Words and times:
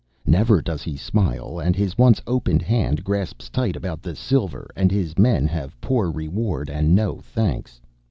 "Never 0.25 0.63
does 0.63 0.81
he 0.81 0.97
smile, 0.97 1.59
and 1.59 1.75
his 1.75 1.95
once 1.95 2.19
open 2.25 2.59
hand 2.59 3.03
grasps 3.03 3.49
tight 3.51 3.75
about 3.75 4.01
the 4.01 4.15
silver 4.15 4.67
and 4.75 4.91
his 4.91 5.15
men 5.15 5.45
have 5.45 5.79
poor 5.79 6.09
reward 6.09 6.71
and 6.71 6.95
no 6.95 7.19
thanks. 7.21 7.79